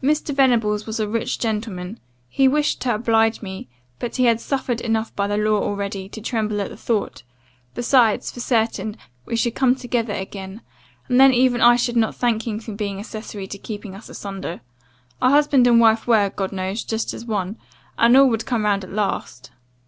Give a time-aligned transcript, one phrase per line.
[0.00, 0.32] "'Mr.
[0.32, 5.12] Venables was a rich gentleman; he wished to oblige me, but he had suffered enough
[5.16, 7.24] by the law already, to tremble at the thought;
[7.74, 10.60] besides, for certain, we should come together again,
[11.08, 14.60] and then even I should not thank him for being accessary to keeping us asunder.
[15.20, 17.58] A husband and wife were, God knows, just as one,
[17.98, 19.50] and all would come round at last.